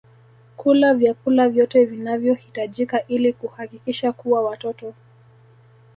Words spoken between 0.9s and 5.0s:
vyakula vyote vinavyohitajika ili kuhakikisha kuwa watoto